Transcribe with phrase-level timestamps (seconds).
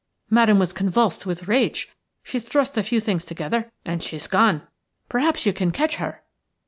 [0.31, 1.91] Madame was convulsed with rage.
[2.23, 4.63] She thrust a few things together and she's gone.
[5.09, 6.23] Perhaps you can catch her."